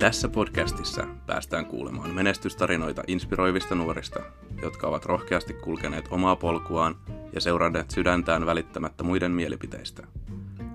[0.00, 4.20] Tässä podcastissa päästään kuulemaan menestystarinoita inspiroivista nuorista,
[4.62, 6.96] jotka ovat rohkeasti kulkeneet omaa polkuaan
[7.32, 10.06] ja seuranneet sydäntään välittämättä muiden mielipiteistä.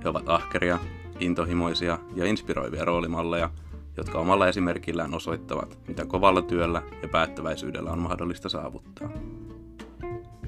[0.04, 0.80] He ovat ahkeria,
[1.20, 3.50] intohimoisia ja inspiroivia roolimalleja,
[3.98, 9.10] jotka omalla esimerkillään osoittavat, mitä kovalla työllä ja päättäväisyydellä on mahdollista saavuttaa.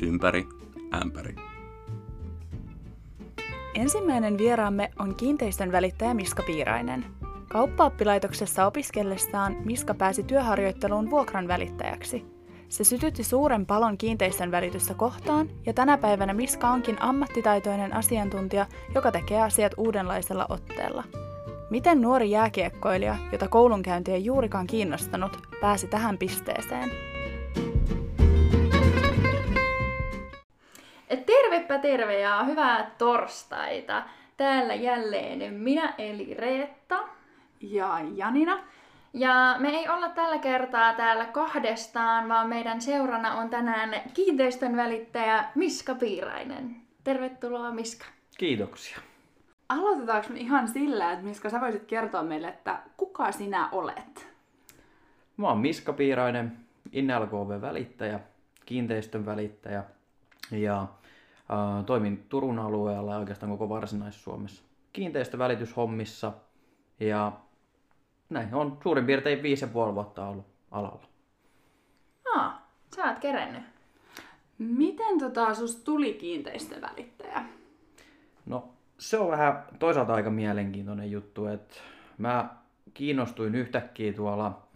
[0.01, 0.47] Ympäri,
[1.01, 1.35] ämpäri.
[3.75, 7.05] Ensimmäinen vieraamme on kiinteistön välittäjä Miska Piirainen.
[7.47, 12.25] Kauppaoppilaitoksessa opiskellessaan Miska pääsi työharjoitteluun vuokran välittäjäksi.
[12.69, 18.65] Se sytytti suuren palon kiinteistön välitystä kohtaan, ja tänä päivänä Miska onkin ammattitaitoinen asiantuntija,
[18.95, 21.03] joka tekee asiat uudenlaisella otteella.
[21.69, 26.91] Miten nuori jääkiekkoilija, jota koulunkäynti ei juurikaan kiinnostanut, pääsi tähän pisteeseen?
[31.25, 34.03] Tervepä terve ja hyvää torstaita.
[34.37, 37.16] Täällä jälleen minä eli Reetta.
[37.61, 38.59] Ja Janina.
[39.13, 45.45] Ja me ei olla tällä kertaa täällä kahdestaan, vaan meidän seurana on tänään kiinteistön välittäjä
[45.55, 46.75] Miska Piirainen.
[47.03, 48.05] Tervetuloa Miska.
[48.37, 48.97] Kiitoksia.
[49.69, 54.27] Aloitetaanko me ihan sillä, että Miska sä voisit kertoa meille, että kuka sinä olet?
[55.37, 56.57] Mä oon Miska Piirainen,
[56.91, 58.19] InLKV välittäjä,
[58.65, 59.83] kiinteistön välittäjä
[60.51, 64.63] ja äh, toimin Turun alueella ja oikeastaan koko Varsinais-Suomessa
[64.97, 66.33] kiinteistövälityshommissa
[66.99, 67.31] ja
[68.29, 71.07] näin on suurin piirtein viisi ja puoli vuotta ollut alalla.
[72.35, 73.63] Aa, sä oot kerennyt.
[74.57, 77.43] Miten tota sus tuli kiinteistövälittäjä?
[78.45, 81.75] No se on vähän toisaalta aika mielenkiintoinen juttu, että
[82.17, 82.49] mä
[82.93, 84.67] kiinnostuin yhtäkkiä tuolla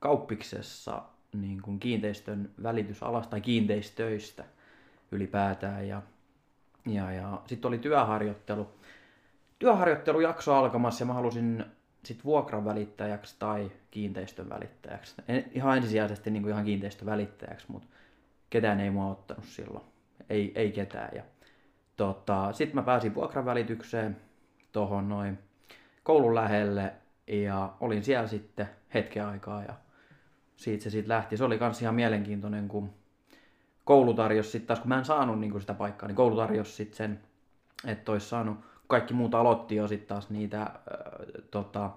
[0.00, 1.02] kauppiksessa
[1.32, 4.44] niin kuin kiinteistön välitysalasta tai kiinteistöistä
[5.12, 5.88] ylipäätään.
[5.88, 6.02] Ja,
[6.86, 8.68] ja, ja sitten oli työharjoittelu.
[9.58, 11.64] Työharjoittelujakso alkamassa ja mä halusin
[12.08, 15.14] sit vuokran välittäjäksi tai kiinteistön välittäjäksi.
[15.28, 17.88] En, ihan ensisijaisesti niin kuin ihan kiinteistön välittäjäksi, mutta
[18.50, 19.84] ketään ei mua ottanut silloin.
[20.30, 21.10] Ei, ei ketään.
[21.14, 21.22] Ja,
[21.96, 24.16] tota, sitten mä pääsin vuokran välitykseen
[24.72, 25.38] tuohon noin
[26.02, 26.92] koulun lähelle
[27.26, 29.74] ja olin siellä sitten hetken aikaa ja
[30.56, 31.36] siitä se sitten lähti.
[31.36, 32.90] Se oli kans ihan mielenkiintoinen, kun
[33.84, 36.96] koulu tarjosi sitten taas, kun mä en saanut niin sitä paikkaa, niin koulu tarjosi sitten
[36.96, 37.20] sen,
[37.86, 40.70] että olisi saanut, kaikki muut aloitti jo sitten taas niitä
[41.50, 41.90] tota,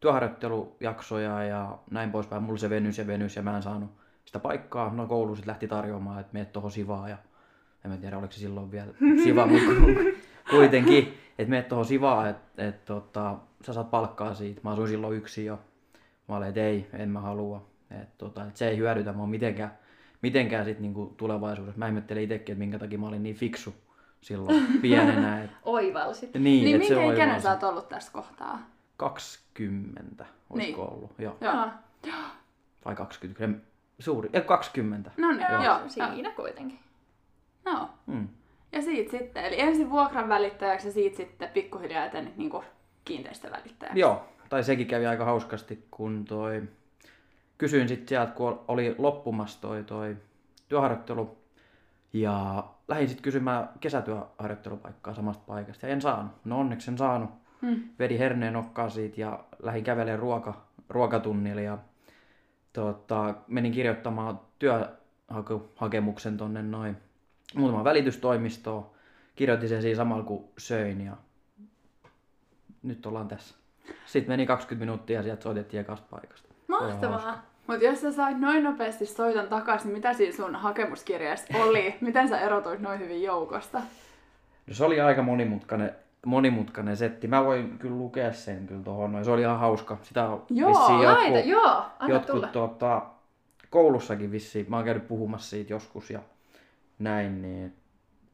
[0.00, 2.42] työharjoittelujaksoja ja näin poispäin.
[2.42, 3.90] Mulla se venys ja venys ja mä en saanut
[4.24, 4.92] sitä paikkaa.
[4.94, 7.16] No koulu sitten lähti tarjoamaan, että meet tuohon Sivaan ja
[7.84, 8.92] en mä tiedä oliko se silloin vielä
[9.24, 9.72] Siva, mutta
[10.50, 14.60] kuitenkin, että meet tuohon Sivaan, että et, tota, sä saat palkkaa siitä.
[14.64, 15.58] Mä asuin silloin yksin jo.
[16.28, 17.66] Mä olin, että ei, en mä halua.
[18.02, 19.78] Et, tota, et se ei hyödytä mua mitenkään,
[20.22, 21.78] mitenkään sit niinku tulevaisuudessa.
[21.78, 23.74] Mä ihmettelin itsekin, että minkä takia mä olin niin fiksu
[24.20, 25.44] silloin pienenä.
[25.44, 26.34] Et, Oivalsit.
[26.34, 28.58] niin, Niin minkä ikäinen sä oot ollut tässä kohtaa?
[29.00, 30.92] 20, olisiko Niin.
[30.92, 31.12] ollut?
[31.18, 31.36] Joo.
[31.40, 31.70] Joo.
[32.84, 33.58] Vai 20, kyllä
[33.98, 35.10] suuri, ei 20.
[35.16, 35.78] No niin, Joo, joo.
[35.88, 36.78] siinä kuitenkin.
[37.66, 37.88] Joo.
[38.06, 38.28] Mm.
[38.72, 42.64] Ja siitä sitten, eli ensin vuokran välittäjäksi ja siitä sitten pikkuhiljaa etenit niinku
[43.04, 44.00] kiinteistövälittäjäksi.
[44.00, 46.62] Joo, tai sekin kävi aika hauskasti, kun toi...
[47.58, 50.16] Kysyin sitten sieltä, kun oli loppumassa toi, toi
[50.68, 51.38] työharjoittelu,
[52.12, 56.32] ja lähdin sitten kysymään kesätyöharjoittelupaikkaa samasta paikasta, ja en saanut.
[56.44, 57.30] No onneksi en saanut.
[57.62, 57.82] Hmm.
[57.98, 61.78] Vedin herneen nokkaa siitä ja lähdin kävelemään ruoka, ruokatunnille, ja
[62.72, 66.96] tota, menin kirjoittamaan työhakemuksen tonne noin
[67.54, 68.90] muutama välitystoimistoon.
[69.34, 71.16] Kirjoitin sen siinä samalla kun söin ja
[72.82, 73.54] nyt ollaan tässä.
[74.06, 76.48] Sitten meni 20 minuuttia ja sieltä soitettiin ekasta paikasta.
[76.68, 77.50] Mahtavaa.
[77.66, 81.94] Mutta jos sä sait noin nopeasti soiton takaisin, niin mitä siinä sun hakemuskirjassa oli?
[82.00, 83.78] Miten sä erotuit noin hyvin joukosta?
[84.66, 85.94] No, se oli aika monimutkainen,
[86.26, 87.26] monimutkainen setti.
[87.28, 89.12] Mä voin kyllä lukea sen kyllä tuohon.
[89.12, 89.24] noin.
[89.24, 89.98] Se oli ihan hauska.
[90.02, 92.46] Sitä on Joo, vissiin Laita, jotkut, joo, anna jotkut tulla.
[92.46, 93.02] tota,
[93.70, 94.66] koulussakin vissiin.
[94.68, 96.20] Mä oon käynyt puhumassa siitä joskus ja
[96.98, 97.74] näin, niin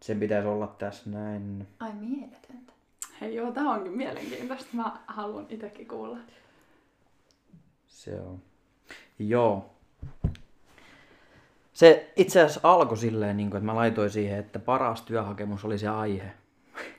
[0.02, 1.69] sen pitäisi olla tässä näin.
[1.80, 2.72] Ai mieletöntä.
[3.20, 4.69] Hei joo, tää onkin mielenkiintoista.
[4.72, 6.19] Mä haluan itsekin kuulla.
[7.87, 8.43] Se on.
[9.19, 9.70] Joo.
[11.72, 15.88] Se itse asiassa alkoi silleen, niin että mä laitoin siihen, että paras työhakemus oli se
[15.88, 16.32] aihe.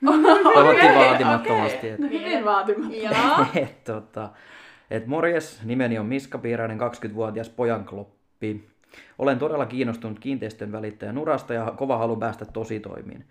[0.54, 1.90] Toivottiin vaatimattomasti.
[1.90, 2.96] Että, Hyvin vaatimatta.
[2.96, 3.46] Joo.
[3.64, 4.30] et, tota,
[4.92, 8.68] et morjes, nimeni on Miska Piirainen, 20-vuotias pojankloppi.
[9.20, 13.26] Olen todella kiinnostunut kiinteistön välittäjän urasta ja kova halu päästä tositoimiin.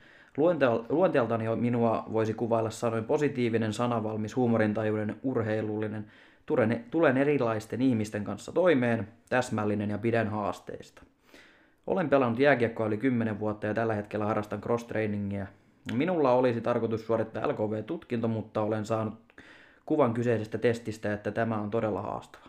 [0.89, 6.07] Luonteeltani minua voisi kuvailla sanoin positiivinen, sanavalmis, huumorintajuinen, urheilullinen.
[6.47, 11.03] Tulen, tulen erilaisten ihmisten kanssa toimeen, täsmällinen ja pidän haasteista.
[11.87, 15.47] Olen pelannut jääkiekkoa yli 10 vuotta ja tällä hetkellä harrastan cross-trainingia.
[15.93, 19.15] Minulla olisi tarkoitus suorittaa LKV-tutkinto, mutta olen saanut
[19.87, 22.47] kuvan kyseisestä testistä, että tämä on todella haastava.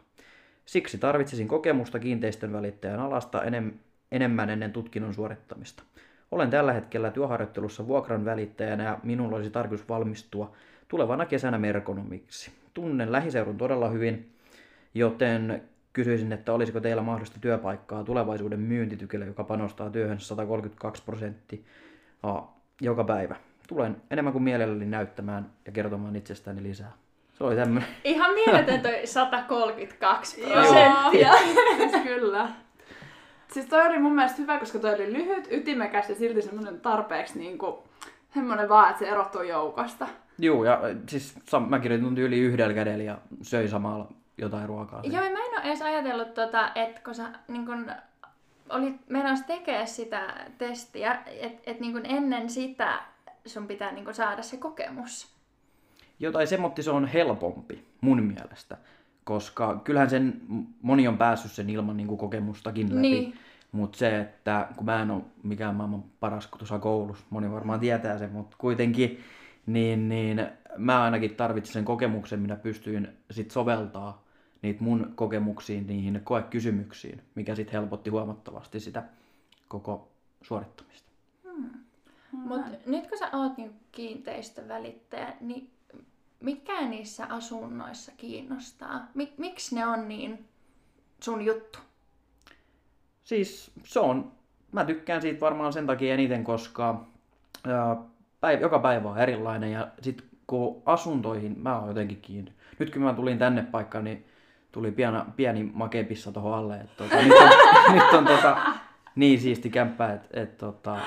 [0.65, 3.73] Siksi tarvitsisin kokemusta kiinteistön välittäjän alasta enem,
[4.11, 5.83] enemmän ennen tutkinnon suorittamista.
[6.31, 10.51] Olen tällä hetkellä työharjoittelussa vuokran välittäjänä ja minulla olisi tarkoitus valmistua
[10.87, 12.51] tulevana kesänä merkonomiksi.
[12.73, 14.31] Tunnen lähiseudun todella hyvin,
[14.93, 15.63] joten
[15.93, 21.59] kysyisin, että olisiko teillä mahdollista työpaikkaa tulevaisuuden myyntitykille, joka panostaa työhön 132 prosenttia
[22.81, 23.35] joka päivä.
[23.67, 26.91] Tulen enemmän kuin mielelläni näyttämään ja kertomaan itsestäni lisää.
[27.33, 27.89] Se oli tämmöinen.
[28.03, 31.33] Ihan mieletön toi 132 prosenttia.
[31.77, 32.49] siis kyllä.
[33.51, 37.39] Siis toi oli mun mielestä hyvä, koska toi oli lyhyt, ytimekäs ja silti semmoinen tarpeeksi
[37.39, 37.83] niinku,
[38.33, 40.07] semmoinen vaan, että se erottuu joukosta.
[40.39, 44.07] Joo, ja siis sam- mä kirjoitin yli yhdellä kädellä ja söi samalla
[44.37, 45.01] jotain ruokaa.
[45.03, 47.91] Joo, mä en ole edes ajatellut, tota, että kun sä niin kun,
[48.69, 52.99] olit menossa tekemään sitä testiä, että et, niin ennen sitä
[53.45, 55.37] sun pitää niin saada se kokemus.
[56.19, 58.77] Jotain semmotti se on helpompi mun mielestä,
[59.23, 60.41] koska kyllähän sen
[60.81, 63.01] moni on päässyt sen ilman niin kuin kokemustakin läpi.
[63.01, 63.33] Niin.
[63.71, 68.17] Mutta se, että kun mä en ole mikään maailman paras tuossa koulussa, moni varmaan tietää
[68.17, 69.19] sen, mutta kuitenkin,
[69.65, 70.47] niin, niin
[70.77, 74.26] mä ainakin tarvitsin sen kokemuksen, minä pystyin sit soveltaa
[74.61, 79.03] niitä mun kokemuksiin niihin koekysymyksiin, mikä sitten helpotti huomattavasti sitä
[79.67, 80.11] koko
[80.41, 81.09] suorittamista.
[81.43, 81.69] Hmm.
[82.31, 85.69] Mutta nyt kun sä oot niin kiinteistövälittäjä, niin
[86.39, 89.07] mikä niissä asunnoissa kiinnostaa?
[89.13, 90.45] Mik, miksi ne on niin
[91.23, 91.79] sun juttu?
[93.23, 94.31] Siis se on,
[94.71, 97.07] mä tykkään siitä varmaan sen takia eniten, koska
[97.67, 97.95] ää,
[98.39, 102.53] päivä, joka päivä on erilainen ja sit kun asuntoihin mä oon jotenkin kiinni.
[102.79, 104.25] Nyt kun mä tulin tänne paikkaan, niin
[104.77, 106.75] tuli pieni, pieni makepissa tuohon alle.
[106.75, 107.49] Et, tota, nyt on,
[107.93, 108.57] nyt on tota,
[109.15, 110.99] niin siisti kämppä, että et, tota,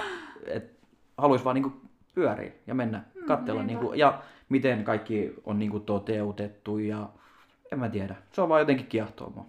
[0.46, 0.78] et,
[1.18, 1.72] haluaisi vaan niinku
[2.14, 3.62] pyöriä ja mennä mm, katsella.
[3.62, 7.08] niinku, ja miten kaikki on niinku toteutettu ja
[7.72, 8.14] en mä tiedä.
[8.32, 9.46] Se on vaan jotenkin kiehtoo mua.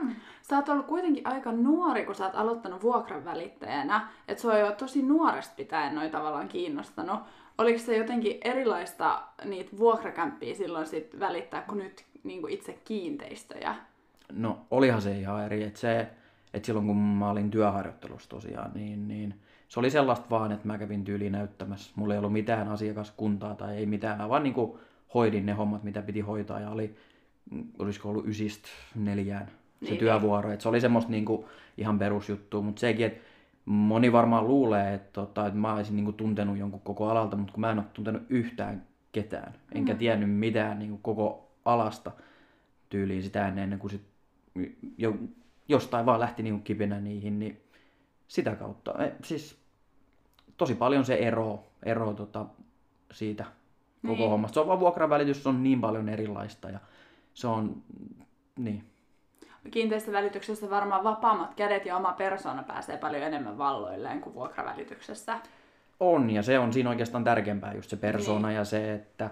[0.00, 0.14] Hmm.
[0.42, 4.08] Sä oot ollut kuitenkin aika nuori, kun sä oot aloittanut vuokran välittäjänä.
[4.28, 7.20] Että se on jo tosi nuoresta pitäen noin tavallaan kiinnostanut.
[7.58, 13.74] Oliko se jotenkin erilaista niitä vuokrakämppiä silloin sit välittää kuin nyt niin kuin itse kiinteistöjä?
[14.32, 15.62] No olihan se ihan eri.
[15.62, 16.08] Että se,
[16.54, 19.34] että silloin kun mä olin työharjoittelussa tosiaan, niin, niin
[19.68, 21.92] se oli sellaista vaan, että mä kävin tyyliin näyttämässä.
[21.96, 24.18] Mulla ei ollut mitään asiakaskuntaa tai ei mitään.
[24.18, 24.78] Mä vaan niin kuin
[25.14, 26.96] hoidin ne hommat, mitä piti hoitaa ja oli,
[27.78, 29.46] olisiko ollut ysistä neljään
[29.82, 30.52] se niin, työvuoro.
[30.52, 31.44] Et se oli semmoista niin kuin
[31.78, 33.20] ihan perusjuttua, mutta sekin, että
[33.64, 37.52] moni varmaan luulee, että, tota, että mä olisin niin kuin tuntenut jonkun koko alalta, mutta
[37.52, 38.82] kun mä en ole tuntenut yhtään
[39.12, 39.98] ketään, enkä mm.
[39.98, 42.12] tiennyt mitään niin kuin koko alasta
[42.88, 44.02] tyyliin sitä ennen kuin sit
[44.98, 45.14] jo,
[45.68, 47.60] jostain vaan lähti niin kipinä niihin, niin
[48.28, 49.04] sitä kautta.
[49.04, 49.56] E, siis
[50.56, 52.46] tosi paljon se ero, ero tota,
[53.12, 53.44] siitä
[54.02, 54.30] koko niin.
[54.30, 54.54] hommasta.
[54.54, 56.78] Se on vaan vuokravälitys, se on niin paljon erilaista ja
[57.34, 57.82] se on,
[58.56, 58.84] niin.
[59.70, 65.38] Kiinteistövälityksessä varmaan vapaammat kädet ja oma persona pääsee paljon enemmän valloilleen kuin vuokravälityksessä.
[66.00, 68.56] On, ja se on siinä oikeastaan tärkeämpää just se persona niin.
[68.56, 69.30] ja se, että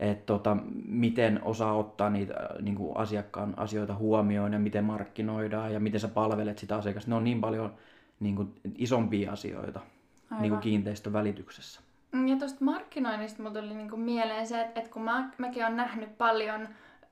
[0.00, 0.56] et tota,
[0.86, 6.00] miten osaa ottaa niitä äh, niin kuin asiakkaan asioita huomioon ja miten markkinoidaan ja miten
[6.00, 7.10] sä palvelet sitä asiakasta.
[7.10, 7.74] Ne on niin paljon
[8.20, 9.80] niin kuin, isompia asioita
[10.40, 11.80] niin kuin kiinteistövälityksessä.
[12.26, 15.76] Ja tuosta markkinoinnista mulla tuli niin kuin mieleen se, että, että kun mä, mäkin olen
[15.76, 16.68] nähnyt paljon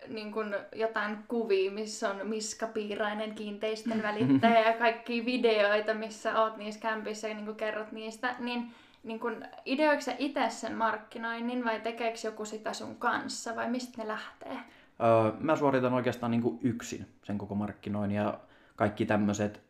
[0.08, 6.56] niin kuin jotain kuvia, missä on Miska Piirainen kiinteistön välittäjä ja kaikki videoita, missä oot
[6.56, 8.72] niissä kämpissä ja niin kuin kerrot niistä, niin
[9.06, 14.02] niin kun, ideoiko sä itse sen markkinoinnin vai tekeekö joku sitä sun kanssa vai mistä
[14.02, 14.58] ne lähtee?
[15.00, 18.40] Öö, mä suoritan oikeastaan niin yksin sen koko markkinoinnin ja
[18.76, 19.60] kaikki tämmöiset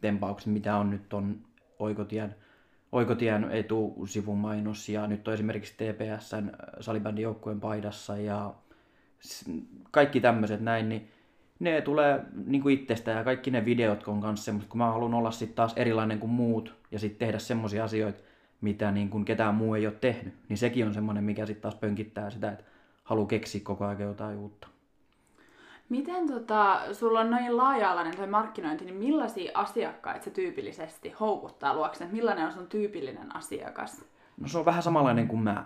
[0.00, 1.40] tempaukset, mitä on nyt on
[1.78, 2.34] Oikotien,
[2.92, 8.54] Oikotien etusivun mainos ja nyt on esimerkiksi TPSn salibändin joukkueen paidassa ja
[9.90, 11.08] kaikki tämmöiset näin, niin
[11.58, 15.14] ne tulee niin kuin itsestä ja kaikki ne videot on kanssa semmoista, kun mä haluan
[15.14, 18.22] olla sitten taas erilainen kuin muut ja sitten tehdä semmoisia asioita,
[18.60, 21.74] mitä niin kuin ketään muu ei ole tehnyt, niin sekin on semmoinen, mikä sitten taas
[21.74, 22.64] pönkittää sitä, että
[23.04, 24.68] haluaa keksiä koko ajan jotain uutta.
[25.88, 32.06] Miten tota, sulla on noin laaja-alainen toi markkinointi, niin millaisia asiakkaita se tyypillisesti houkuttaa luokse?
[32.12, 34.04] Millainen on sun tyypillinen asiakas?
[34.40, 35.64] No se on vähän samanlainen kuin mä.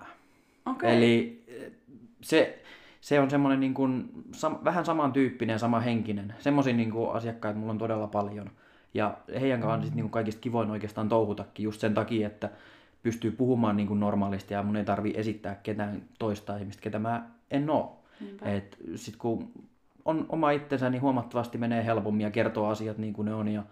[0.67, 0.91] Okay.
[0.91, 1.73] Eli eh,
[2.21, 2.63] se,
[3.01, 6.35] se on semmoinen niin kuin, sam, vähän samantyyppinen ja sama henkinen.
[6.39, 8.51] Semmoisia niin kuin asiakkaita mulla on todella paljon.
[8.95, 9.97] Ja heidän kanssaan mm-hmm.
[9.97, 12.51] niin kuin kaikista kivoin oikeastaan touhutakin just sen takia, että
[13.03, 17.27] pystyy puhumaan niin kuin normaalisti ja mun ei tarvi esittää ketään toista ihmistä, ketä mä
[17.51, 18.03] en oo.
[18.43, 19.53] Et sit kun
[20.05, 23.63] on oma itsensä, niin huomattavasti menee helpommin ja kertoo asiat niin kuin ne on ja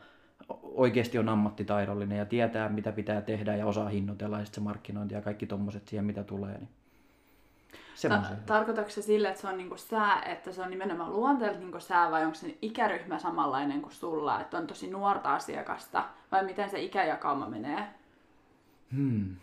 [0.62, 5.22] oikeasti on ammattitaidollinen ja tietää, mitä pitää tehdä ja osaa hinnoitella ja se markkinointi ja
[5.22, 6.58] kaikki tommoset siihen, mitä tulee.
[6.58, 6.68] Niin.
[8.08, 11.80] Ta- tarkoitatko se sille, että se on niinku sää, että se on nimenomaan luonteelta niinku
[11.80, 16.70] sää vai onko se ikäryhmä samanlainen kuin sulla, että on tosi nuorta asiakasta vai miten
[16.70, 17.88] se ikäjakauma menee?
[18.96, 19.36] Hmm.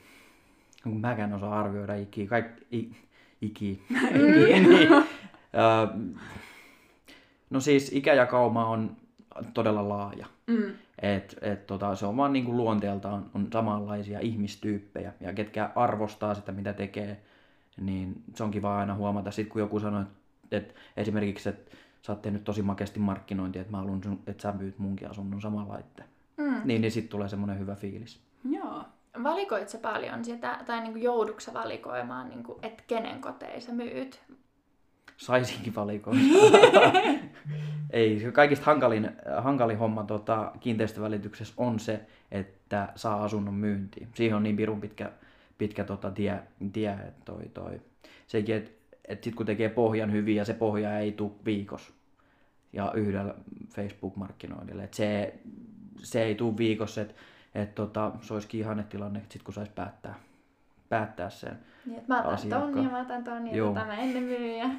[0.85, 2.91] No, kun mäkään osaa arvioida ikiä, kaikki, i,
[3.41, 5.03] iki, iki, niin, ö,
[7.49, 8.97] no siis ikäjakauma on
[9.53, 10.25] todella laaja.
[10.47, 10.73] Mm.
[11.01, 16.51] Et, et tota, se on vaan niinku luonteeltaan on samanlaisia ihmistyyppejä ja ketkä arvostaa sitä
[16.51, 17.21] mitä tekee,
[17.81, 19.31] niin se on kiva aina huomata.
[19.31, 21.71] Sitten kun joku sanoo, että et esimerkiksi, että
[22.01, 25.77] sä oot tehnyt tosi makeasti markkinointia, että mä haluan, että sä myyt munkin asunnon samalla
[25.77, 26.03] itse.
[26.37, 26.61] Mm.
[26.65, 28.19] Niin, niin sitten tulee semmoinen hyvä fiilis.
[28.49, 28.83] Joo.
[29.23, 34.21] Valikoit sä paljon sitä, tai niinku joudutko valikoimaan, niinku, että kenen koteja sä myyt?
[35.17, 36.19] Saisinkin valikoida.
[37.89, 44.07] Ei, se kaikista hankalin, hankalin homma tota, kiinteistövälityksessä on se, että saa asunnon myyntiin.
[44.13, 45.11] Siihen on niin pirun pitkä,
[45.57, 46.39] pitkä tota, tie,
[46.73, 47.81] tie että toi, toi.
[48.27, 48.71] Sekin, että
[49.07, 51.93] et sit kun tekee pohjan hyvin ja se pohja ei tule viikossa
[52.73, 53.35] ja yhdellä
[53.69, 54.83] Facebook-markkinoinnilla.
[54.83, 55.33] Et se,
[55.97, 57.13] se ei tule viikossa, että
[57.55, 60.15] et, tota, se olisikin ihane tilanne, sit kun saisi päättää,
[60.89, 61.59] päättää sen.
[61.85, 62.73] Niin, että mä otan Asiakkaan.
[62.73, 63.67] ton ja mä otan ton ja Joo.
[63.67, 64.57] tota mä ennen myyn.
[64.57, 64.69] Ja...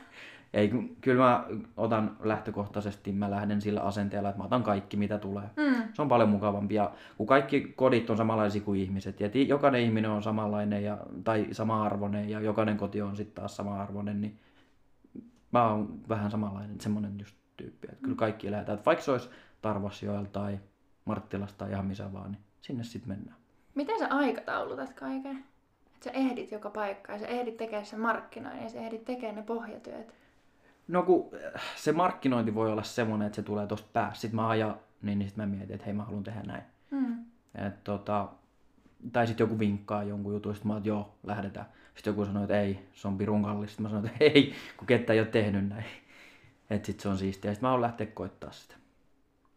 [0.54, 1.44] Ei, kyllä mä
[1.76, 5.50] otan lähtökohtaisesti, mä lähden sillä asenteella, että mä otan kaikki mitä tulee.
[5.56, 5.82] Mm.
[5.92, 6.74] Se on paljon mukavampi.
[6.74, 11.46] Ja kun kaikki kodit on samanlaisia kuin ihmiset, ja jokainen ihminen on samanlainen ja, tai
[11.52, 14.38] sama-arvoinen, ja jokainen koti on sitten taas sama-arvoinen, niin
[15.52, 17.88] mä oon vähän samanlainen, semmonen just tyyppi.
[17.92, 18.76] Että kyllä kaikki lähdetään.
[18.76, 19.30] Että vaikka se olisi
[19.62, 20.58] Tarvasjoella tai
[21.04, 23.36] Marttilasta tai ihan missä vaan, niin sinne sitten mennään.
[23.74, 25.44] Miten sä aikataulutat kaiken?
[25.94, 29.42] Että sä ehdit joka paikkaan, sä ehdit tekemään sen markkinoinnin ja sä ehdit tekemään ne
[29.42, 30.14] pohjatyöt.
[30.88, 31.30] No kun
[31.76, 34.20] se markkinointi voi olla semmoinen, että se tulee tosta päästä.
[34.20, 36.62] Sitten mä ajan, niin, niin sitten mä mietin, että hei mä haluan tehdä näin.
[36.90, 37.24] Mm.
[37.66, 38.28] Et, tota,
[39.12, 41.66] tai sitten joku vinkkaa jonkun jutun, sitten mä oon, että joo, lähdetään.
[41.94, 43.70] Sitten joku sanoo, että ei, se on pirun kallista.
[43.70, 45.84] Sitten mä sanoin, että ei, kun kettä ei ole tehnyt näin.
[46.70, 47.54] Että sit se on siistiä.
[47.54, 48.74] Sitten mä haluan lähteä koittaa sitä.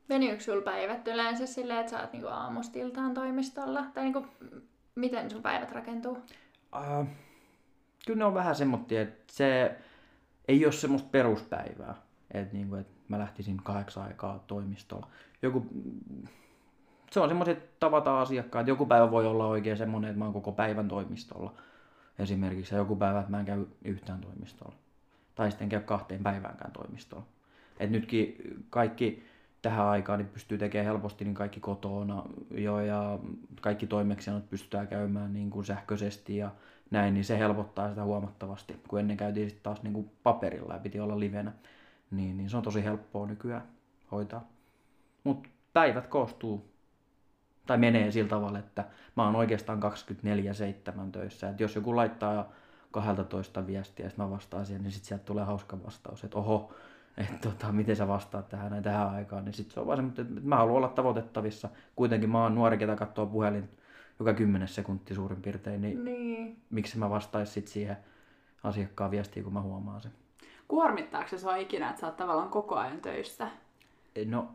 [0.10, 3.86] Venyykö sulla päivät yleensä silleen, että sä oot niinku aamusta iltaan toimistolla?
[3.94, 4.26] Tai niinku,
[4.96, 6.18] miten sun päivät rakentuu?
[6.76, 7.08] Uh,
[8.06, 9.78] kyllä ne on vähän semmoittia, että se
[10.48, 11.96] ei ole semmoista peruspäivää.
[12.32, 15.08] Että niinku, et mä lähtisin kahdeksan aikaa toimistolla.
[15.42, 15.66] Joku,
[17.12, 18.68] se on semmoiset, että tavataan asiakkaat.
[18.68, 21.54] Joku päivä voi olla oikein semmoinen, että mä oon koko päivän toimistolla.
[22.20, 24.76] Esimerkiksi joku päivä, että mä en käy yhtään toimistolla.
[25.36, 27.26] Tai sitten en käy kahteen päiväänkään toimistolla.
[27.80, 28.36] Et nytkin
[28.70, 29.24] kaikki
[29.62, 33.20] tähän aikaan niin pystyy tekemään helposti niin kaikki kotona jo ja
[33.62, 36.52] kaikki toimeksiannot pystytään käymään niin kuin sähköisesti ja
[36.92, 40.80] näin, niin se helpottaa sitä huomattavasti, kun ennen käytiin sitten taas niin kuin paperilla ja
[40.80, 41.52] piti olla livenä,
[42.12, 43.68] niin, niin se on tosi helppoa nykyään
[44.12, 44.48] hoitaa.
[45.24, 46.70] Mutta päivät koostuu
[47.66, 48.86] tai menee sillä tavalla, että
[49.16, 51.50] mä oon oikeastaan 24-7 töissä.
[51.50, 52.52] Et jos joku laittaa
[52.92, 56.74] 12 viestiä ja mä vastaan siihen, niin sit sieltä tulee hauska vastaus, että oho,
[57.18, 60.28] että tota, miten sä vastaat tähän näin tähän aikaan, niin sit se on vaan semmoinen,
[60.28, 61.70] että mä haluan olla tavoitettavissa.
[61.96, 63.70] Kuitenkin mä oon nuori, ketä katsoo puhelin
[64.20, 66.58] joka kymmenes sekunti suurin piirtein, niin Niin.
[66.70, 67.98] miksi mä vastaisin sit siihen
[68.64, 70.12] asiakkaan viestiin, kun mä huomaan sen.
[70.68, 73.48] Kuormittaako se sua ikinä, että sä oot tavallaan koko ajan töissä?
[74.26, 74.48] No,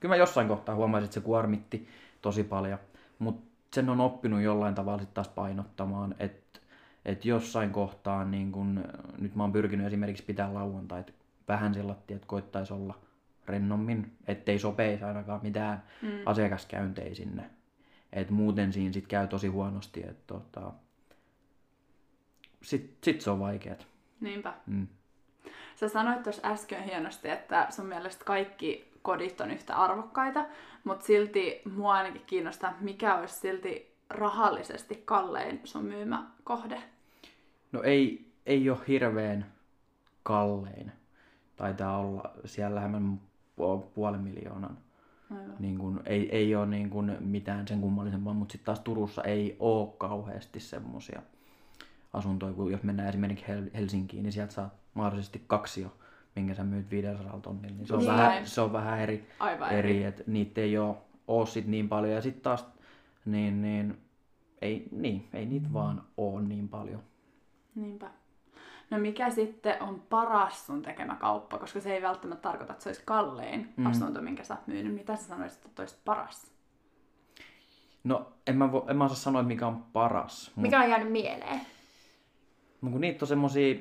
[0.00, 1.88] kyllä mä jossain kohtaa huomasin, että se kuormitti
[2.22, 2.78] tosi paljon,
[3.18, 6.60] mutta sen on oppinut jollain tavalla sitten taas painottamaan, että
[7.04, 8.84] et jossain kohtaa, niin kun,
[9.18, 11.14] nyt mä oon pyrkinyt esimerkiksi pitää lauantait
[11.48, 12.98] vähän sellaisia, että koittaisi olla
[13.46, 16.08] rennommin, ettei sopeisi ainakaan mitään Mm.
[16.26, 17.50] asiakaskäyntejä sinne.
[18.12, 20.72] Et muuten siinä sit käy tosi huonosti, että tota,
[22.62, 23.86] sit, sit se on vaikeet.
[24.20, 24.54] Niinpä.
[24.66, 24.86] Mm.
[25.76, 30.46] Sä sanoit tuossa äsken hienosti, että sun mielestä kaikki kodit on yhtä arvokkaita,
[30.84, 36.82] mutta silti mua ainakin kiinnostaa, mikä olisi silti rahallisesti kallein sun myymä kohde.
[37.72, 39.52] No ei, ei ole hirveän
[40.22, 40.92] kallein.
[41.56, 43.20] Taitaa olla siellä lähemmän
[43.60, 44.78] pu- puolen miljoonan.
[45.30, 45.54] Aivan.
[45.58, 49.56] Niin kun, ei, ei ole niin kun mitään sen kummallisempaa, mutta sitten taas Turussa ei
[49.58, 51.22] ole kauheasti semmosia
[52.12, 55.96] asuntoja, kun jos mennään esimerkiksi Hel- Helsinkiin, niin sieltä saat mahdollisesti kaksi jo,
[56.36, 57.76] minkä sä myyt 500 tonnilla.
[57.76, 58.10] Niin se on, Niin.
[58.12, 60.96] vähän, se on vähän eri, Aivan eri että niitä ei ole,
[61.28, 62.12] ole sit niin paljon.
[62.14, 62.66] Ja sitten taas,
[63.24, 63.98] niin, niin,
[64.62, 67.00] ei, niin, ei niitä vaan ole niin paljon.
[67.74, 68.10] Niinpä.
[68.90, 72.88] No mikä sitten on paras sun tekemä kauppa, koska se ei välttämättä tarkoita, että se
[72.88, 73.84] olisi kallein Mm.
[73.84, 73.86] mm.
[73.90, 74.94] asunto, minkä sä oot myynyt.
[74.94, 76.50] Mitä sä sanoisit, että olisi paras?
[78.04, 80.52] No, en mä, vo, en mä osaa sanoa, että mikä on paras.
[80.56, 81.60] Mut, Mikä on jäänyt mieleen?
[82.80, 83.74] mut kun niitä on semmosia,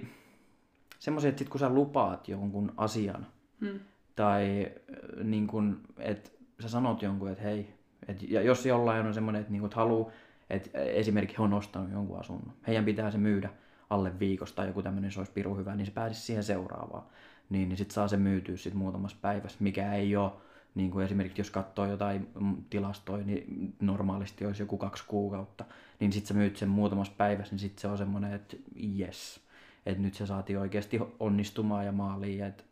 [1.00, 3.27] semmosia, että sit kun sä lupaat jonkun asian,
[3.62, 3.79] Hmm.
[4.15, 6.29] tai äh, niin kun, että
[6.60, 7.74] sä sanot jonkun, että hei,
[8.07, 10.12] et, ja jos jollain on semmoinen, että, niin kun, että haluu,
[10.50, 13.50] että esimerkiksi he on ostanut jonkun asunnon, heidän pitää se myydä
[13.93, 17.03] alle viikosta tai joku tämmöinen, se olisi piru hyvä, niin se pääsisi siihen seuraavaan.
[17.50, 20.31] Niin, niin sitten saa se myytyä sitten muutamassa päivässä, mikä ei ole
[20.75, 22.27] niin kuin esimerkiksi jos katsoo jotain
[22.69, 25.65] tilastoja, niin normaalisti olisi joku kaksi kuukautta,
[26.00, 28.57] niin sitten sä myyt sen muutamassa päivässä, niin sitten se on semmoinen, että
[29.00, 29.39] yes,
[29.85, 32.63] että nyt se saatiin oikeasti onnistumaan ja maaliin, ja että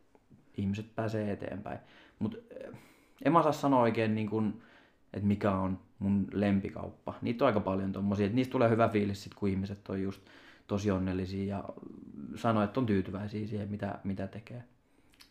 [0.56, 1.78] ihmiset pääsee eteenpäin.
[2.18, 2.72] Mutta eh,
[3.24, 4.62] en mä saa sanoa oikein, niin kuin,
[5.12, 7.14] että mikä on mun lempikauppa.
[7.22, 10.22] Niitä on aika paljon tommosia, että niistä tulee hyvä fiilis sit, kun ihmiset on just
[10.72, 11.64] tosi onnellisia ja
[12.36, 14.64] sanoo, että on tyytyväisiä siihen, mitä, mitä tekee.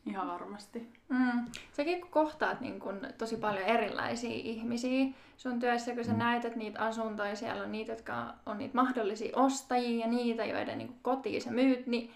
[0.05, 0.89] Ihan varmasti.
[1.09, 1.45] Mm.
[1.73, 5.05] Säkin kun kohtaat niin kun, tosi paljon erilaisia ihmisiä
[5.37, 6.17] sun työssä, kun sä mm.
[6.17, 10.77] näet, että niitä asuntoja, siellä on niitä, jotka on niitä mahdollisia ostajia ja niitä, joiden
[10.77, 12.11] niin kotiin sä myyt, niin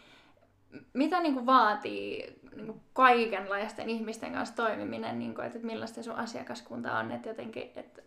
[0.93, 6.15] mitä niin kuin vaatii niin kuin kaikenlaisten ihmisten kanssa toimiminen, niin kuin, että millaista sun
[6.15, 8.01] asiakaskunta on, että jotenkin, että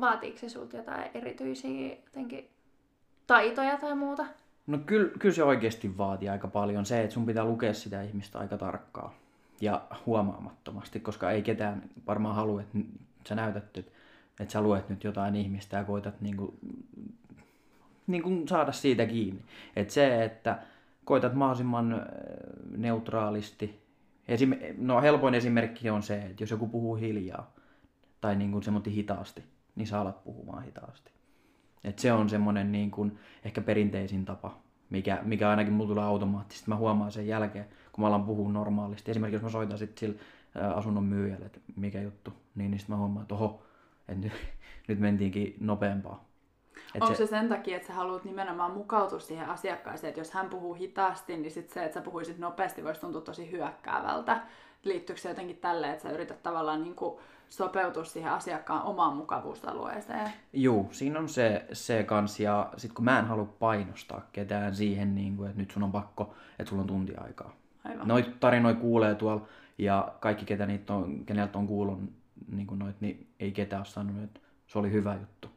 [0.00, 2.50] vaatiiko se sulta jotain erityisiä jotenkin
[3.26, 4.26] taitoja tai muuta?
[4.66, 8.38] No kyllä, kyllä se oikeasti vaatii aika paljon se, että sun pitää lukea sitä ihmistä
[8.38, 9.12] aika tarkkaan
[9.60, 12.78] ja huomaamattomasti, koska ei ketään varmaan halua, että
[13.28, 16.58] sä näytät, että, sä luet nyt jotain ihmistä ja koitat niin kuin,
[18.06, 19.42] niin kuin saada siitä kiinni.
[19.76, 20.58] Että se, että
[21.04, 22.06] koitat mahdollisimman
[22.76, 23.80] neutraalisti.
[24.28, 27.54] Esim, no helpoin esimerkki on se, että jos joku puhuu hiljaa
[28.20, 29.44] tai niin kuin hitaasti,
[29.76, 31.13] niin sä alat puhumaan hitaasti.
[31.84, 34.58] Et se on semmoinen niin kuin ehkä perinteisin tapa,
[34.90, 36.70] mikä, mikä ainakin mulla tulee automaattisesti.
[36.70, 39.10] Mä huomaan sen jälkeen, kun mä alan puhua normaalisti.
[39.10, 40.20] Esimerkiksi jos mä soitan sitten sille
[40.74, 43.62] asunnon myyjälle, että mikä juttu, niin, niin sitten mä huomaan, että oho,
[44.08, 44.32] että nyt,
[44.88, 46.24] nyt mentiinkin nopeampaa.
[46.94, 47.26] Et Onko se...
[47.26, 51.36] se sen takia, että sä haluat nimenomaan mukautua siihen asiakkaaseen, että jos hän puhuu hitaasti,
[51.36, 54.42] niin sit se, että sä puhuisit nopeasti, voisi tuntua tosi hyökkäävältä.
[54.84, 60.30] Liittyykö se jotenkin tälle, että sä yrität tavallaan niin kuin sopeutua siihen asiakkaan omaan mukavuusalueeseen?
[60.52, 62.40] Joo, siinä on se, se kans.
[62.40, 65.92] Ja sit kun mä en halua painostaa ketään siihen, niin kuin, että nyt sun on
[65.92, 67.56] pakko, että sulla on tunti aikaa.
[67.84, 68.08] Aivan.
[68.08, 69.46] Noit tarinoita kuulee tuolla
[69.78, 72.00] ja kaikki, ketä niitä on, keneltä on kuullut
[72.52, 75.48] niin kuin noit, niin ei ketään ole sanonut, että se oli hyvä juttu.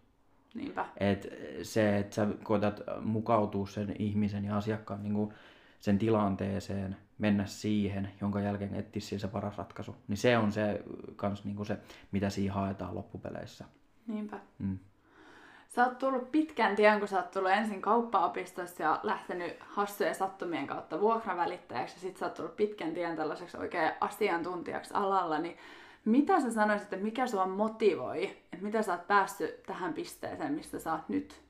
[0.54, 0.86] Niinpä.
[0.98, 1.28] Et
[1.62, 5.34] se, että sä koetat mukautua sen ihmisen ja asiakkaan niin kuin
[5.80, 10.84] sen tilanteeseen, mennä siihen, jonka jälkeen etsiä se paras ratkaisu, niin se on se,
[11.16, 11.78] kans niin kuin se,
[12.12, 13.66] mitä siinä haetaan loppupeleissä.
[14.08, 14.40] Niinpä.
[14.60, 14.78] Mm.
[15.70, 20.68] Sä oot tullut pitkän tien, kun sä oot tullut ensin kauppaopistossa ja lähtenyt hassujen sattumien
[20.68, 25.58] kautta vuokravälittäjäksi ja sit sä oot tullut pitkän tien tällaiseksi oikein asiantuntijaksi alalla, niin
[26.06, 30.80] mitä sä sanoisit, että mikä sua motivoi, että mitä sä oot päässyt tähän pisteeseen, mistä
[30.80, 31.47] sä oot nyt?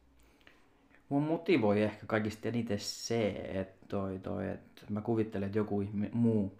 [1.09, 6.59] Mua motivoi ehkä kaikista eniten se, että, toi, toi, että mä kuvittelen, että joku muu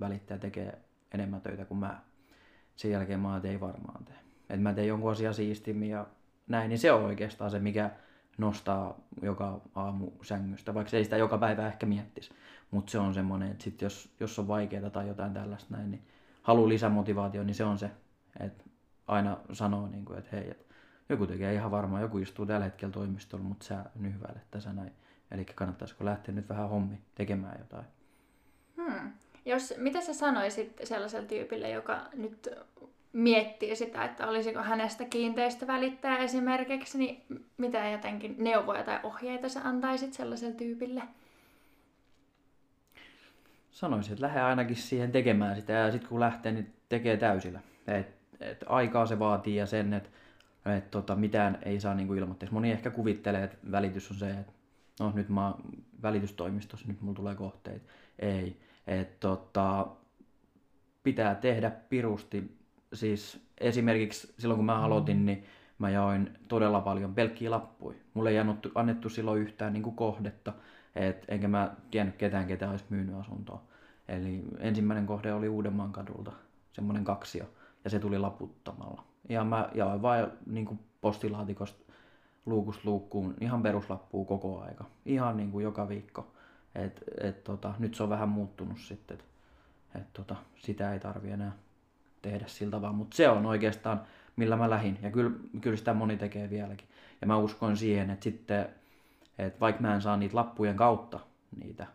[0.00, 0.78] välittäjä tekee
[1.14, 2.00] enemmän töitä kuin mä.
[2.76, 4.16] Sen jälkeen mä ei varmaan tee.
[4.40, 6.06] Että mä teen jonkun asian siistimmin ja
[6.48, 7.90] näin, niin se on oikeastaan se, mikä
[8.38, 12.30] nostaa joka aamu sängystä, vaikka se ei sitä joka päivä ehkä miettisi.
[12.70, 16.02] Mutta se on semmoinen, että sit jos, jos on vaikeaa tai jotain tällaista näin, niin
[16.42, 17.90] haluaa lisämotivaatio, niin se on se,
[18.40, 18.64] että
[19.06, 20.73] aina sanoo, niin kuin, että hei, että
[21.08, 24.92] joku tekee ihan varmaan, joku istuu tällä hetkellä toimistolla, mutta sä nyhväilet tässä näin.
[25.30, 27.84] Eli kannattaisiko lähteä nyt vähän hommi tekemään jotain.
[28.76, 29.12] Hmm.
[29.44, 32.48] Jos, mitä sä sanoisit sellaiselle tyypille, joka nyt
[33.12, 37.22] miettii sitä, että olisiko hänestä kiinteistövälittäjä esimerkiksi, niin
[37.56, 41.02] mitä jotenkin neuvoja tai ohjeita sä antaisit sellaiselle tyypille?
[43.70, 47.60] Sanoisin, että lähde ainakin siihen tekemään sitä ja sitten kun lähtee, niin tekee täysillä.
[47.86, 50.10] Et, et aikaa se vaatii ja sen, että
[50.66, 52.54] et tota, mitään ei saa niinku ilmoitteeksi.
[52.54, 54.52] Moni ehkä kuvittelee, että välitys on se, että
[55.00, 55.62] no nyt mä oon
[56.02, 57.84] välitystoimistossa, nyt mulla tulee kohteita.
[58.18, 58.60] Ei.
[58.86, 59.86] Et, tota,
[61.02, 62.58] pitää tehdä pirusti.
[62.92, 65.44] Siis esimerkiksi silloin kun mä aloitin, niin
[65.78, 67.98] mä jaoin todella paljon pelkkiä lappuja.
[68.14, 70.52] Mulle ei annettu, annettu silloin yhtään niin kuin kohdetta,
[70.94, 73.62] et, enkä mä tiennyt ketään, ketä olisi myynyt asuntoa.
[74.08, 76.32] Eli ensimmäinen kohde oli Uudenmaan kadulta,
[76.72, 77.44] semmoinen kaksio,
[77.84, 79.04] ja se tuli laputtamalla.
[79.28, 81.92] Ja mä jaoin vain niin kuin postilaatikosta
[82.46, 84.84] luukusta luukkuun ihan peruslappua koko aika.
[85.06, 86.32] Ihan niin kuin joka viikko.
[86.74, 89.28] Et, et tota, nyt se on vähän muuttunut sitten, että
[89.94, 91.52] et tota, sitä ei tarvi enää
[92.22, 92.96] tehdä sillä tavalla.
[92.96, 94.00] Mutta se on oikeastaan,
[94.36, 94.98] millä mä lähin.
[95.02, 96.88] Ja kyllä, kyllä sitä moni tekee vieläkin.
[97.20, 98.68] Ja mä uskon siihen, että sitten,
[99.38, 101.20] että vaikka mä en saa niitä lappujen kautta
[101.56, 101.86] niitä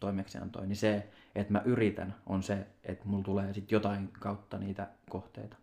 [0.00, 4.88] toimeksiantoja, niin se, että mä yritän, on se, että mulla tulee sitten jotain kautta niitä
[5.10, 5.56] kohteita.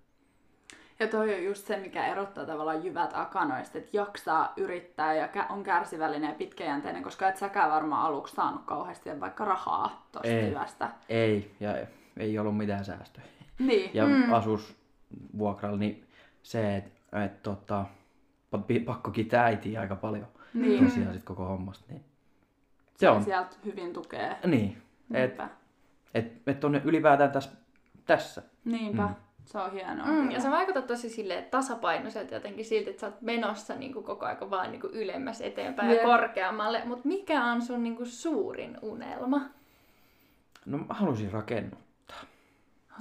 [1.02, 5.64] Ja toi on just se, mikä erottaa tavallaan jyvät akanoista, että jaksaa yrittää ja on
[5.64, 10.90] kärsivällinen ja pitkäjänteinen, koska et säkään varmaan aluksi saanut kauheasti vaikka rahaa tosta ei, hyvästä.
[11.10, 11.76] Ei, ja
[12.18, 13.26] ei ollut mitään säästöjä.
[13.60, 13.92] Niin.
[13.94, 14.34] Ja mm.
[14.34, 14.76] asus
[15.38, 16.08] vuokralla, niin
[16.44, 17.86] se, että et, tota,
[18.86, 20.86] pakko kitää äitiä aika paljon niin.
[20.86, 21.86] tosiaan sit koko hommasta.
[21.90, 22.04] Niin.
[22.98, 23.24] Se on.
[23.24, 24.38] sieltä hyvin tukee.
[24.46, 24.82] Niin.
[25.14, 25.50] Et, Niinpä.
[26.14, 27.52] et, et on ylipäätään tässä.
[28.06, 28.42] tässä.
[28.66, 29.04] Niinpä.
[29.04, 29.16] Mm.
[29.52, 30.08] Se on hienoa.
[30.08, 30.32] Mm, kyllä.
[30.32, 34.26] ja se vaikuttaa tosi silleen tasapainoiselta jotenkin siltä, että sä oot menossa niin kuin koko
[34.26, 36.02] ajan vaan niin kuin ylemmäs eteenpäin Jep.
[36.02, 36.82] ja korkeammalle.
[36.86, 39.42] Mutta mikä on sun niin kuin suurin unelma?
[40.66, 42.22] No mä haluaisin rakennuttaa.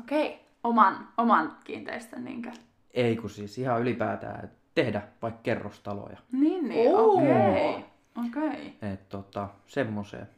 [0.01, 0.41] Okei.
[0.65, 2.51] Oman, oman kiinteistön niinkö?
[2.95, 6.19] Ei kun siis ihan ylipäätään et tehdä vaikka kerrostaloja.
[6.33, 6.95] Niin, niin.
[6.95, 7.85] Okei.
[8.27, 8.75] Okei.
[8.93, 10.29] Et tota, semmoiseen.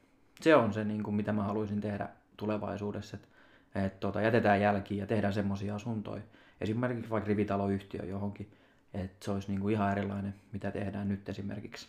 [0.41, 3.17] Se on se, niin kuin, mitä mä haluaisin tehdä tulevaisuudessa.
[3.17, 3.29] Että
[3.75, 6.23] et, tota, jätetään jälkiä ja tehdään semmoisia asuntoja.
[6.61, 8.51] Esimerkiksi vaikka rivitaloyhtiö johonkin.
[8.95, 11.89] Että se olisi niin kuin ihan erilainen, mitä tehdään nyt esimerkiksi.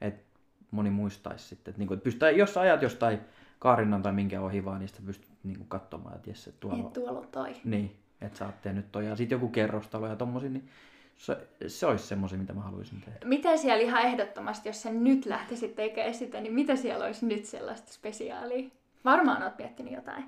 [0.00, 0.24] Et
[0.70, 1.72] moni muistaisi sitten.
[1.72, 3.20] Että, niin kuin, että pystytään, jos sä ajat jostain
[3.58, 6.76] Kaarinnan tai minkä ohi vaan, niin sitten pystyt niin kuin, katsomaan, että jes, että tuolla
[6.76, 7.56] Niin, tuolla on toi.
[7.64, 9.06] Niin, että sä oot tehnyt toi.
[9.06, 10.68] Ja sitten joku kerrostalo ja tommosia, niin
[11.16, 13.18] se, se olisi semmoisia, mitä mä haluaisin tehdä.
[13.24, 17.44] Mitä siellä ihan ehdottomasti, jos sä nyt lähtisit tekemään sitä, niin mitä siellä olisi nyt
[17.44, 18.70] sellaista spesiaalia?
[19.04, 20.24] Varmaan oot miettinyt jotain.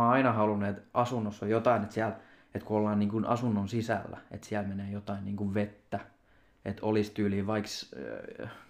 [0.00, 2.16] Mä oon aina halunnut, että asunnossa on jotain, että siellä,
[2.54, 6.00] että kun ollaan niin kuin asunnon sisällä, että siellä menee jotain niin kuin vettä,
[6.64, 7.68] että olisi tyyliin, vaikka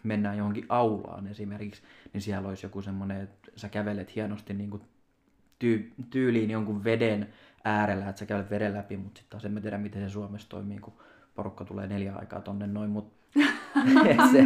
[0.03, 4.83] mennään johonkin aulaan esimerkiksi, niin siellä olisi joku semmoinen, että sä kävelet hienosti niin kuin
[5.59, 7.29] tyy- tyyliin jonkun veden
[7.65, 10.49] äärellä, että sä kävelet veden läpi, mutta sitten taas en mä tiedä, miten se Suomessa
[10.49, 10.95] toimii, kun
[11.35, 13.29] porukka tulee neljä aikaa tonne noin, mutta
[14.33, 14.43] se,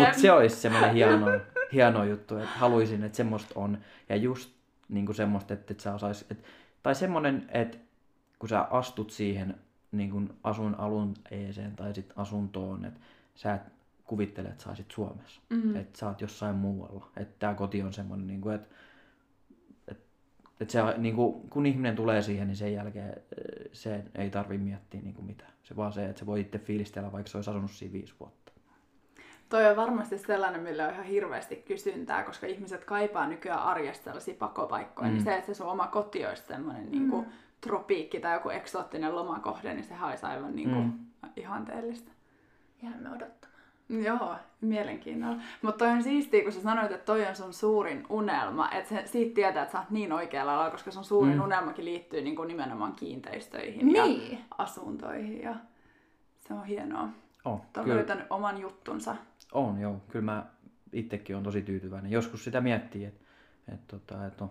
[0.00, 1.26] mut se olisi semmoinen hieno,
[1.72, 3.78] hieno juttu, että haluaisin, että semmoista on.
[4.08, 4.59] Ja just
[4.90, 6.48] niin kuin semmoista, että, että sä osais, että,
[6.82, 7.78] tai semmoinen, että
[8.38, 9.54] kun sä astut siihen
[9.92, 13.00] niin kuin asun alueeseen tai sit asuntoon, että
[13.34, 13.62] sä et
[14.04, 15.40] kuvittele, että sä olisit Suomessa.
[15.50, 15.76] Mm.
[15.76, 17.10] Että sä oot jossain muualla.
[17.16, 18.68] Että tää koti on semmoinen, niin kuin, että,
[20.72, 23.14] se, niin kuin, kun ihminen tulee siihen, niin sen jälkeen eh,
[23.72, 25.52] se ei tarvi miettiä niin kuin mitään.
[25.62, 28.39] Se vaan se, että se voi itse fiilistellä, vaikka se olisi asunut siinä viisi vuotta.
[29.50, 34.34] Toi on varmasti sellainen, millä on ihan hirveästi kysyntää, koska ihmiset kaipaa nykyään arjesta sellaisia
[34.38, 35.08] pakopaikkoja.
[35.08, 35.14] Mm.
[35.14, 36.90] Niin se, että se sun oma koti olisi semmoinen mm.
[36.90, 37.26] niin kuin,
[37.60, 41.30] tropiikki tai joku eksoottinen lomakohde, niin sehän olisi aivan niin kuin, Mm.
[41.36, 42.12] ihanteellista.
[42.82, 43.60] Jäämme odottamaan.
[43.88, 45.42] Joo, mielenkiinnolla.
[45.62, 48.70] Mutta toi on siistiä, kun sä sanoit, että toi on sun suurin unelma.
[48.70, 51.38] Että se, siitä tietää, että sä oot niin oikealla alalla, koska sun suurin Mm.
[51.38, 51.44] mm.
[51.44, 54.38] unelmakin liittyy niin kuin nimenomaan kiinteistöihin ja Niin.
[54.58, 55.42] asuntoihin.
[55.42, 55.54] Ja
[56.40, 57.08] se on hienoa.
[57.44, 59.16] On, Tämä on kyllä, löytänyt oman juttunsa.
[59.52, 59.96] on, joo.
[60.08, 60.46] Kyllä mä
[60.92, 62.12] itsekin on tosi tyytyväinen.
[62.12, 63.20] Joskus sitä miettii, että,
[63.74, 64.50] että, että, että on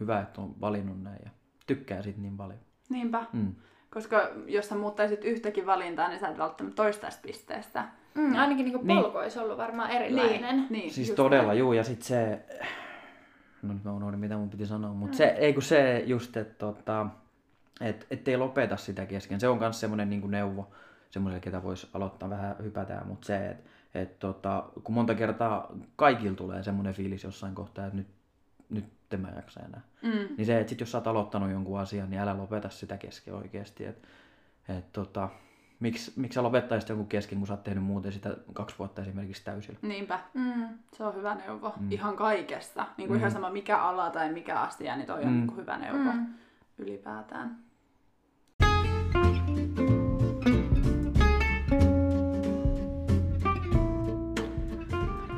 [0.00, 1.30] hyvä, että on valinnut näin ja
[1.66, 2.58] tykkää siitä niin paljon.
[2.88, 3.26] Niinpä.
[3.32, 3.54] Mm.
[3.90, 7.84] Koska jos sä muuttaisit yhtäkin valintaa, niin sä et välttämättä toistaisi pisteestä.
[8.14, 9.02] Mm, ainakin niin Niin.
[9.02, 10.56] polku olisi ollut varmaan erilainen.
[10.56, 11.58] Niin, niin Siis todella, näin.
[11.58, 12.44] juu, ja sitten se,
[13.62, 16.54] no nyt mä unohdin mitä mun piti sanoa, mutta se, ei kun se just, että
[16.54, 17.06] tota,
[17.80, 19.40] et, ettei lopeta sitä kesken.
[19.40, 20.70] Se on myös semmoinen niin neuvo
[21.14, 26.36] semmoiselle, ketä voisi aloittaa vähän hypätään, mutta se, että et, tota, kun monta kertaa kaikilla
[26.36, 28.06] tulee semmoinen fiilis jossain kohtaa, että nyt,
[28.70, 29.80] nyt en mä jaksa enää.
[30.02, 30.36] Mm.
[30.36, 33.34] Niin se, että sit jos sä oot aloittanut jonkun asian, niin älä lopeta sitä kesken
[33.34, 33.84] oikeasti.
[33.84, 34.08] Et,
[34.68, 35.28] et, tota,
[35.80, 39.44] miksi, miksi sä lopettaisit jonkun kesken, kun sä oot tehnyt muuten sitä kaksi vuotta esimerkiksi
[39.44, 39.78] täysillä?
[39.82, 40.20] Niinpä.
[40.34, 40.68] Mm.
[40.92, 41.68] Se on hyvä neuvo.
[41.76, 41.84] Mm.
[41.84, 41.92] Mm.
[41.92, 42.86] Ihan kaikesta.
[42.96, 43.20] Niin kuin mm.
[43.20, 45.32] ihan sama mikä ala tai mikä asia, niin toi on Mm.
[45.34, 46.26] niin kuin hyvä neuvo Mm.
[46.78, 47.64] ylipäätään.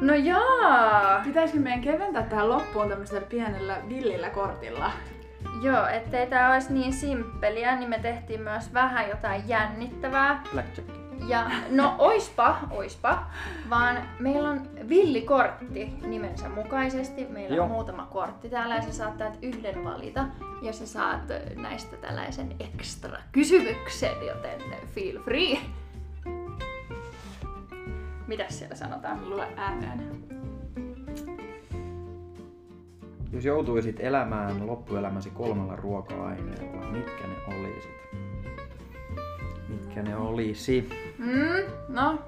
[0.06, 1.20] No jaa!
[1.24, 4.90] Pitäisikö meidän keventää tähän loppuun tämmöisellä pienellä villillä kortilla?
[5.62, 10.42] Joo, ettei tää olisi niin simppeliä, niin me tehtiin myös vähän jotain jännittävää.
[10.52, 10.90] Blackjack.
[11.28, 13.30] Ja no oispa, oispa,
[13.70, 17.26] vaan meillä on villikortti nimensä mukaisesti.
[17.28, 17.64] Meillä Joo.
[17.64, 20.24] on muutama kortti täällä ja sä saat täältä yhden valita.
[20.62, 24.60] Ja sä saat ö, näistä tällaisen ekstra kysymyksen, joten
[24.94, 25.58] feel free.
[28.26, 29.30] Mitäs siellä sanotaan?
[29.30, 30.00] Lue ääneen.
[33.32, 37.96] Jos joutuisit elämään loppuelämäsi kolmella ruoka-aineella, mitkä ne olisit?
[39.68, 40.88] Mitkä ne olisi?
[41.18, 42.18] Mm, no,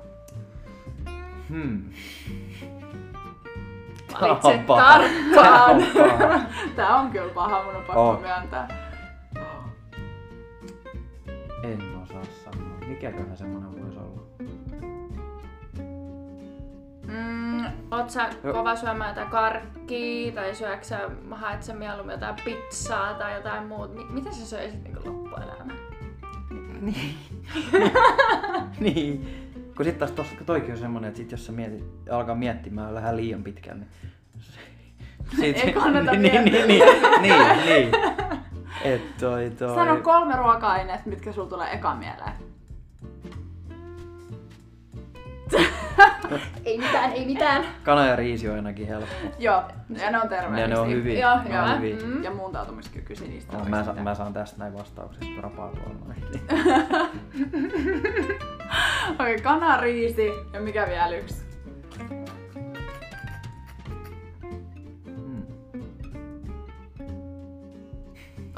[1.48, 1.82] Hmm.
[4.20, 4.82] Valitse Tää on paha.
[4.98, 5.34] tarkkaan.
[5.34, 5.82] Tää on
[6.18, 6.40] paha.
[6.76, 8.20] Tää on kyllä paha, mun on pakko On.
[8.20, 8.88] myöntää.
[11.62, 12.78] En osaa sanoa.
[12.88, 13.87] Mikäköhän semmonen voisi
[17.90, 18.52] oot sä Joo.
[18.52, 23.94] kova syömään jotain karkkia tai syöksä sä, haet sä mieluummin jotain pizzaa tai jotain muuta?
[23.94, 25.72] Mi- mitä sä söisit niin loppuelämä?
[26.80, 27.14] Niin.
[28.80, 29.44] niin.
[29.76, 33.16] Kun sit taas tossa, toikin on semmonen, että sit jos sä mietit, alkaa miettimään vähän
[33.16, 33.90] liian pitkään, niin...
[35.36, 36.84] Sit, Ei kannata niin, niin, niin,
[37.20, 37.90] niin, niin.
[38.84, 39.74] Et toi, toi.
[39.74, 42.32] Sano kolme ruoka-aineet, mitkä sulla tulee eka mieleen.
[46.64, 47.64] ei mitään, ei mitään.
[47.84, 49.08] Kana ja riisi on ainakin helppo.
[49.38, 49.62] Joo,
[50.02, 50.64] ja ne on terveellisiä.
[50.64, 51.20] Ja ne on hyviä.
[51.20, 51.76] Joo, ne on hyvä.
[51.76, 51.96] hyviä.
[52.06, 52.22] Mm.
[52.24, 53.56] Ja muuntautumiskykyisiä niistä.
[53.56, 56.24] No, mä, sa- mä saan tästä näin vastauksesta rapaatua noin.
[59.20, 61.47] Okei, kana, riisi ja mikä vielä yksi?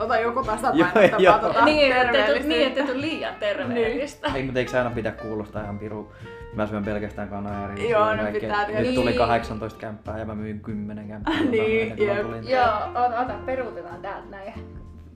[0.01, 1.39] Ota joku tasapainottavaa joo.
[1.39, 4.31] tota Niin, ettei niin, ettei tuu liian terveellistä.
[4.35, 6.13] Ei, mutta eikö se aina pidä kuulostaa ihan piru?
[6.55, 8.33] Mä syön pelkästään kanaa ja riisiä Joo, kaikkea.
[8.41, 8.95] pitää Nyt tietysti.
[8.95, 9.19] tuli Niin.
[9.19, 11.35] 18 kämppää ja mä myin 10 kämppää.
[11.51, 12.27] Niin, jep.
[12.49, 14.53] Joo, ota, ota, peruutetaan täältä näin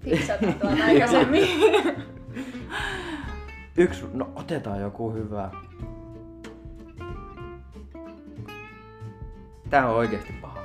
[0.04, 1.48] fiksataan tuolta aikaisemmin.
[3.76, 5.50] Yksi, no otetaan joku hyvä.
[9.70, 10.63] Tää on oikeesti paha.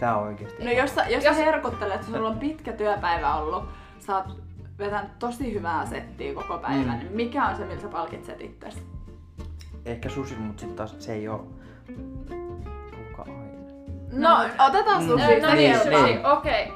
[0.00, 3.64] Tää on oikeesti No jos sä, jos sä herkuttelet, että sulla on pitkä työpäivä ollut,
[3.98, 4.26] sä oot
[4.78, 6.98] vetänyt tosi hyvää settiä koko päivän, Mm.
[6.98, 8.82] niin mikä on se, millä sä palkitset itses?
[9.84, 11.46] Ehkä sushi, mutta sitten taas se ei oo
[12.92, 13.56] ruoka-aine.
[14.12, 15.08] No, otetaan Mm.
[15.08, 15.40] sushi.
[15.40, 16.00] No se niin, kelpaa.
[16.00, 16.72] sushi, okei.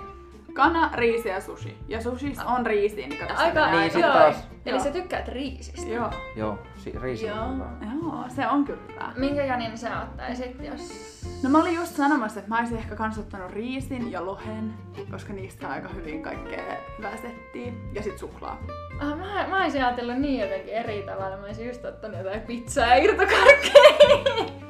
[0.55, 1.79] Kana, riisi ja sushi.
[1.89, 4.77] Ja sushissa on riisiä, niin Aika, Niin, aika- sit joo.
[4.77, 5.89] Eli sä tykkäät riisistä.
[5.91, 6.11] Joo.
[6.37, 7.39] Joo, si- riisi Joo.
[7.45, 7.71] on hyvä.
[8.03, 9.13] Joo, se on kyllä hyvä.
[9.17, 11.21] Minkä Janin sä ottaisit, jos...
[11.43, 14.75] No mä olin just sanomassa, että mä olisin ehkä kans ottanut riisin ja lohen,
[15.11, 16.63] koska niistä on aika hyvin kaikkea
[16.99, 17.73] hyvää settiä.
[17.93, 18.59] Ja sit suklaa.
[19.01, 21.37] Ah, mä, mä olisin ajatellut niin jotenkin eri tavalla.
[21.37, 24.51] Mä olisin just ottanut jotain pizzaa ja irtokarkkeja.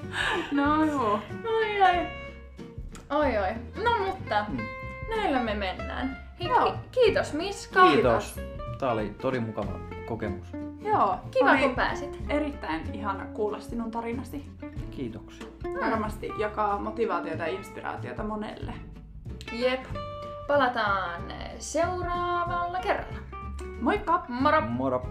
[0.52, 1.20] No joo.
[1.48, 2.06] Oi oi.
[3.10, 3.48] Oi oi.
[3.84, 4.58] No mutta, Mm.
[5.16, 6.18] näillä me mennään.
[6.40, 7.82] Hei, ki- kiitos Miska.
[7.90, 8.40] Kiitos.
[8.80, 9.72] Tää oli todella mukava
[10.08, 10.52] kokemus.
[10.84, 11.18] Joo.
[11.30, 12.18] Kiva oli kun pääsit.
[12.28, 14.50] Erittäin ihana kuulla sinun tarinasi.
[14.90, 15.46] Kiitoksia.
[15.80, 18.74] Varmasti jakaa motivaatiota ja inspiraatiota monelle.
[19.52, 19.80] Jep.
[20.48, 21.22] Palataan
[21.58, 23.18] seuraavalla kerralla.
[23.80, 24.24] Moikka!
[24.28, 24.60] Moro!
[24.60, 25.06] Moro.